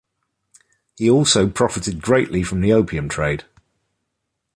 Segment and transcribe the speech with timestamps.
[0.97, 3.43] He also profited greatly from the opium trade.